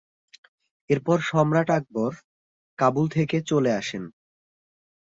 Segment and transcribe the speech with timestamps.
[0.89, 2.11] এরপর সম্রাট আকবর
[2.79, 4.03] কাবুল থেকে চলে আসেন।